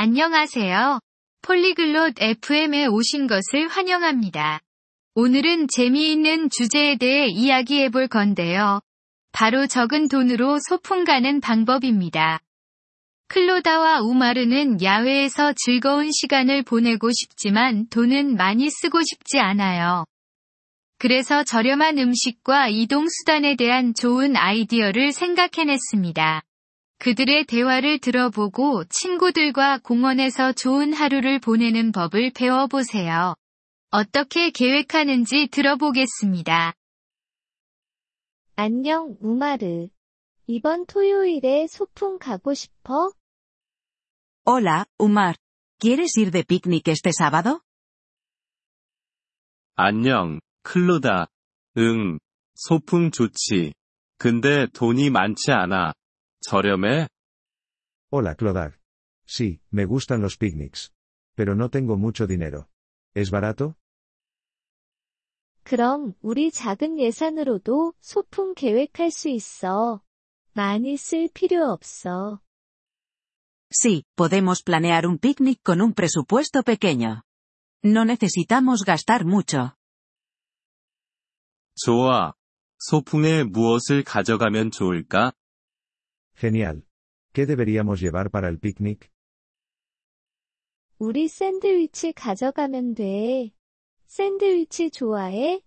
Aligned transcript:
안녕하세요. 0.00 1.00
폴리글롯 1.42 2.22
FM에 2.22 2.86
오신 2.86 3.26
것을 3.26 3.66
환영합니다. 3.66 4.60
오늘은 5.16 5.66
재미있는 5.66 6.50
주제에 6.50 6.94
대해 6.98 7.26
이야기해 7.26 7.88
볼 7.88 8.06
건데요. 8.06 8.80
바로 9.32 9.66
적은 9.66 10.06
돈으로 10.06 10.60
소풍 10.60 11.02
가는 11.02 11.40
방법입니다. 11.40 12.38
클로다와 13.26 14.02
우마르는 14.02 14.84
야외에서 14.84 15.52
즐거운 15.56 16.12
시간을 16.12 16.62
보내고 16.62 17.10
싶지만 17.10 17.88
돈은 17.88 18.36
많이 18.36 18.70
쓰고 18.70 19.00
싶지 19.02 19.40
않아요. 19.40 20.04
그래서 20.98 21.42
저렴한 21.42 21.98
음식과 21.98 22.68
이동 22.68 23.08
수단에 23.08 23.56
대한 23.56 23.94
좋은 23.94 24.36
아이디어를 24.36 25.10
생각해냈습니다. 25.10 26.42
그들의 26.98 27.44
대화를 27.44 28.00
들어보고 28.00 28.84
친구들과 28.88 29.78
공원에서 29.78 30.52
좋은 30.52 30.92
하루를 30.92 31.38
보내는 31.38 31.92
법을 31.92 32.32
배워보세요. 32.34 33.34
어떻게 33.90 34.50
계획하는지 34.50 35.48
들어보겠습니다. 35.48 36.74
안녕, 38.56 39.16
우마르. 39.20 39.88
이번 40.48 40.86
토요일에 40.86 41.68
소풍 41.68 42.18
가고 42.18 42.52
싶어? 42.54 43.12
Hola, 44.44 44.84
Umar. 44.98 45.36
¿Quieres 45.78 46.18
ir 46.18 46.32
de 46.32 46.42
picnic 46.42 46.90
este 46.90 47.12
sábado? 47.12 47.60
안녕, 49.76 50.40
클로다. 50.64 51.28
응, 51.76 52.18
소풍 52.56 53.12
좋지. 53.12 53.74
근데 54.18 54.66
돈이 54.72 55.10
많지 55.10 55.52
않아. 55.52 55.92
저렴해? 56.41 57.07
Hola 58.11 58.35
Clodag. 58.35 58.73
Sí, 59.25 59.61
me 59.71 59.85
gustan 59.85 60.21
los 60.21 60.37
picnics. 60.37 60.91
Pero 61.35 61.55
no 61.55 61.69
tengo 61.69 61.97
mucho 61.97 62.27
dinero. 62.27 62.67
¿Es 63.15 63.31
barato? 63.31 63.75
그럼 65.63 66.13
우리 66.21 66.51
작은 66.51 66.99
예산으로도 66.99 67.93
소풍 68.01 68.53
계획할 68.53 69.11
수 69.11 69.29
있어. 69.29 70.01
많이 70.53 70.97
쓸 70.97 71.29
필요 71.33 71.71
없어. 71.71 72.39
Sí, 73.71 74.03
podemos 74.15 74.61
planear 74.63 75.07
un 75.07 75.17
picnic 75.17 75.61
con 75.63 75.81
un 75.81 75.93
presupuesto 75.93 76.63
pequeño. 76.63 77.23
No 77.83 78.03
necesitamos 78.05 78.83
gastar 78.85 79.25
mucho. 79.25 79.71
좋아. 81.75 82.33
소풍에 82.77 83.43
무엇을 83.45 84.03
가져가면 84.03 84.69
좋을까? 84.71 85.33
Genial. 86.37 86.85
¿Qué 87.33 87.45
deberíamos 87.45 87.99
llevar 87.99 88.29
para 88.29 88.49
el 88.49 88.59
picnic? 88.59 89.09
우리 90.99 91.27
샌드위치 91.27 92.13
가져가면 92.13 92.95
돼. 92.95 93.51
샌드위치 94.07 94.91
좋아해? 94.91 95.61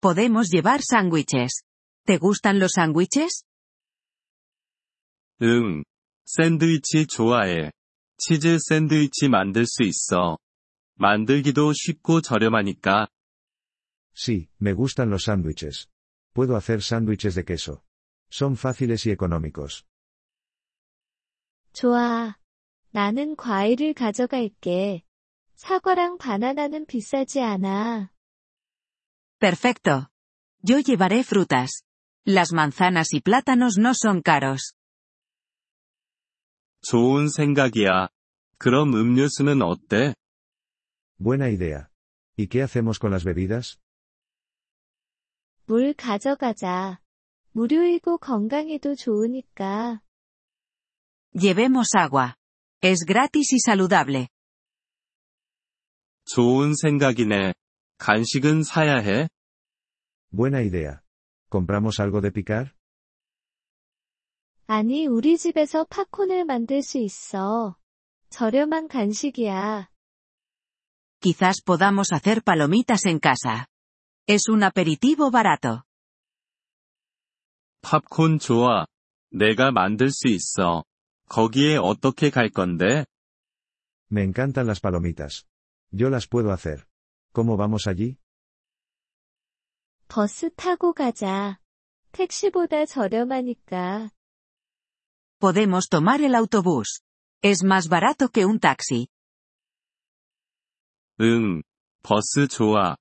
Podemos 0.00 0.48
llevar 0.50 0.80
sándwiches. 0.82 1.62
¿Te 2.06 2.18
gustan 2.18 2.58
los 2.58 2.72
sándwiches? 2.74 3.44
응. 5.42 5.84
샌드위치 6.24 7.06
좋아해. 7.06 7.72
치즈 8.18 8.58
샌드위치 8.60 9.28
만들 9.28 9.66
수 9.66 9.82
있어. 9.82 10.38
만들기도 10.94 11.72
쉽고 11.72 12.20
저렴하니까. 12.20 13.08
Sí, 14.14 14.48
me 14.60 14.72
gustan 14.74 15.10
los 15.10 15.24
sándwiches. 15.24 15.88
Puedo 16.34 16.56
hacer 16.56 16.82
sándwiches 16.82 17.34
de 17.34 17.44
queso. 17.44 17.82
Son 18.32 18.56
fáciles 18.56 19.06
y 19.06 19.10
económicos. 19.10 19.84
좋아. 21.72 22.36
나는 22.90 23.36
과일을 23.36 23.94
가져갈게. 23.94 25.04
사과랑 25.54 26.18
바나나는 26.18 26.86
비싸지 26.86 27.40
않아. 27.40 28.10
Perfecto. 29.38 30.08
Yo 30.62 30.80
llevaré 30.80 31.20
frutas. 31.20 31.84
Las 32.26 32.52
manzanas 32.52 33.12
y 33.12 33.20
plátanos 33.20 33.78
no 33.78 33.92
son 33.94 34.22
caros. 34.22 34.74
좋은 36.82 37.28
생각이야. 37.28 38.08
그럼 38.58 38.94
음료수는 38.94 39.62
어때? 39.62 40.14
Buena 41.18 41.48
idea. 41.48 41.90
¿Y 42.36 42.46
qué 42.48 42.62
hacemos 42.62 42.98
con 42.98 43.10
las 43.10 43.24
bebidas? 43.24 43.78
물 45.66 45.94
가져가자. 45.94 47.00
무료이고 47.52 48.18
건강에도 48.18 48.94
좋으니까. 48.94 50.00
Llevemos 51.34 51.94
agua. 51.96 52.34
Es 52.82 53.04
gratis 53.04 53.54
y 53.54 53.58
saludable. 53.58 54.28
좋은 56.24 56.74
생각이네. 56.74 57.54
간식은 57.98 58.62
사야 58.62 58.98
해? 58.98 59.28
Buena 60.30 60.60
idea. 60.60 61.00
¿Compramos 61.50 62.00
algo 62.00 62.20
de 62.20 62.30
picar? 62.30 62.72
아니, 64.66 65.06
우리 65.06 65.38
집에서 65.38 65.84
팝콘을 65.84 66.44
만들 66.44 66.82
수 66.82 66.98
있어. 66.98 67.76
저렴한 68.28 68.88
간식이야. 68.88 69.88
Quizás 71.20 71.62
podamos 71.64 72.12
hacer 72.12 72.42
palomitas 72.42 73.06
en 73.06 73.18
casa. 73.18 73.66
Es 74.28 74.48
un 74.48 74.62
aperitivo 74.62 75.30
barato. 75.30 75.84
팝콘 77.83 78.39
좋아. 78.39 78.85
내가 79.31 79.71
만들 79.71 80.09
수 80.09 80.27
있어. 80.29 80.83
거기에 81.27 81.77
어떻게 81.77 82.29
갈 82.29 82.49
건데? 82.49 83.05
Me 84.11 84.23
encantan 84.23 84.65
las 84.65 84.79
palomitas. 84.79 85.43
Yo 85.91 86.09
las 86.09 86.27
puedo 86.27 86.51
hacer. 86.51 86.85
¿Cómo 87.33 87.57
vamos 87.57 87.87
allí? 87.87 88.15
버스 90.07 90.49
타고 90.55 90.93
가자. 90.93 91.59
택시보다 92.13 92.85
저렴하니까. 92.85 94.09
Podemos 95.39 95.89
tomar 95.89 96.21
el 96.21 96.35
autobús. 96.35 97.01
Es 97.41 97.63
más 97.63 97.89
barato 97.89 98.29
que 98.29 98.45
un 98.45 98.59
taxi. 98.59 99.07
응. 101.19 101.61
버스 102.01 102.47
좋아. 102.47 102.95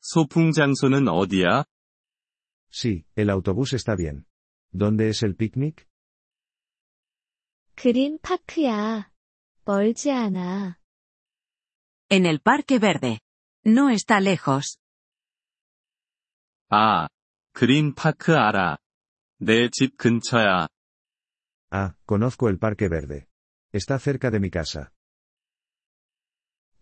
소풍 0.00 0.52
장소는 0.52 1.08
어디야? 1.08 1.64
Sí, 2.69 3.05
el 3.15 3.29
autobús 3.29 3.73
está 3.73 3.95
bien. 3.95 4.25
¿Dónde 4.71 5.09
es 5.09 5.23
el 5.23 5.35
picnic? 5.35 5.87
그린 7.75 8.19
파크야. 8.19 9.11
멀지 9.65 10.11
않아. 10.11 10.77
En 12.09 12.25
el 12.25 12.39
Parque 12.39 12.79
Verde. 12.79 13.19
No 13.65 13.89
está 13.89 14.19
lejos. 14.19 14.77
아, 16.69 17.07
그린 17.53 17.93
파크 17.95 18.35
알아. 18.35 18.77
내 19.39 19.69
집 19.69 19.97
근처야. 19.97 20.67
Ah, 21.71 21.95
conozco 22.05 22.49
el 22.49 22.57
Parque 22.59 22.87
Verde. 22.89 23.27
Está 23.71 23.97
cerca 23.99 24.29
de 24.31 24.39
mi 24.39 24.49
casa. 24.49 24.89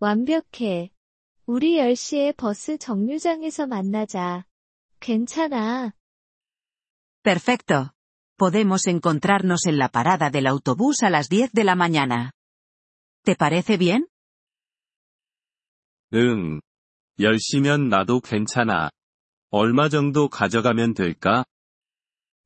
완벽해. 0.00 0.90
우리 1.46 1.76
10시에 1.78 2.36
버스 2.36 2.76
정류장에서 2.78 3.66
만나자. 3.66 4.44
괜찮아. 5.00 5.94
Perfecto. 7.22 7.92
Podemos 8.36 8.86
encontrarnos 8.86 9.66
en 9.66 9.78
la 9.78 9.88
parada 9.88 10.30
del 10.30 10.46
autobús 10.46 11.02
a 11.02 11.10
las 11.10 11.28
10 11.28 11.52
de 11.52 11.64
la 11.64 11.76
mañana. 11.76 12.32
¿Te 13.24 13.36
parece 13.36 13.76
bien? 13.76 14.08
응. 16.14 16.60
10시면 17.18 17.88
나도 17.88 18.20
괜찮아. 18.20 18.90
얼마 19.50 19.88
정도 19.88 20.28
가져가면 20.28 20.94
될까? 20.94 21.44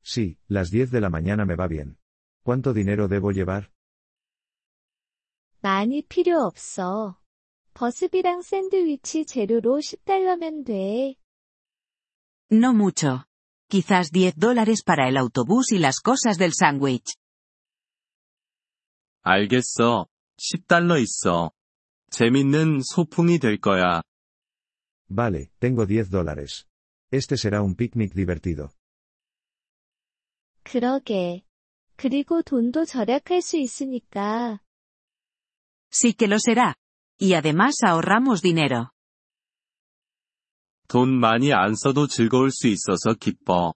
Sí, 0.03 0.37
las 0.49 0.69
10 0.71 0.91
de 0.91 1.01
la 1.01 1.09
mañana 1.09 1.45
me 1.45 1.55
va 1.55 1.67
bien. 1.67 1.97
¿Cuánto 2.43 2.73
dinero 2.73 3.07
debo 3.07 3.31
llevar? 3.31 3.69
많이 5.61 6.01
필요 6.03 6.43
없어. 6.43 7.19
버스비랑 7.73 8.41
샌드위치 8.41 9.25
재료로 9.25 9.79
10달러면 9.79 10.63
돼. 10.65 11.15
No 12.51 12.73
mucho. 12.73 13.25
Quizás 13.69 14.11
10 14.11 14.35
dólares 14.37 14.83
para 14.83 15.09
el 15.09 15.17
autobús 15.17 15.71
y 15.71 15.79
las 15.79 15.99
cosas 15.99 16.37
del 16.37 16.53
sándwich. 16.53 17.15
알겠어. 19.23 20.07
10달러 20.37 20.97
있어. 21.01 21.51
재밌는 22.11 22.81
소풍이 22.81 23.39
될 23.39 23.59
거야. 23.59 24.01
Vale, 25.09 25.49
tengo 25.59 25.85
10 25.85 26.09
dólares. 26.09 26.67
Este 27.11 27.35
será 27.35 27.61
un 27.61 27.75
picnic 27.75 28.13
divertido. 28.13 28.69
그러게. 30.63 31.43
그리고 31.97 32.41
돈도 32.41 32.85
절약할 32.85 33.41
수 33.41 33.57
있으니까. 33.57 34.61
Sí 35.89 36.13
que 36.13 36.27
lo 36.27 36.37
será. 36.39 36.75
Y 37.19 37.33
además 37.33 37.75
ahorramos 37.83 38.41
dinero. 38.41 38.91
돈 40.91 41.19
많이 41.19 41.53
안 41.53 41.75
써도 41.75 42.07
즐거울 42.07 42.51
수 42.51 42.67
있어서 42.67 43.13
기뻐. 43.19 43.73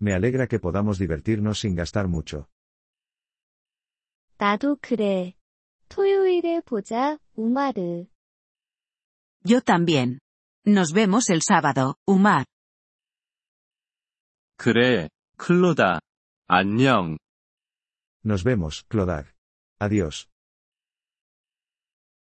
Me 0.00 0.12
alegra 0.12 0.46
que 0.46 0.58
podamos 0.58 0.98
divertirnos 0.98 1.58
sin 1.58 1.74
gastar 1.74 2.06
mucho. 2.08 2.46
나도 4.38 4.76
그래. 4.80 5.34
토요일에 5.88 6.60
보자, 6.60 7.18
우마르. 7.34 8.06
Yo 9.48 9.60
también. 9.60 10.18
Nos 10.66 10.92
vemos 10.92 11.30
el 11.30 11.40
sábado, 11.42 11.94
Umar. 12.06 12.44
그래, 14.58 15.08
클로다. 15.38 16.00
안녕. 16.48 17.16
Nos 18.24 18.42
vemos, 18.42 18.84
Clodag. 18.88 19.26
Adiós. 19.78 20.26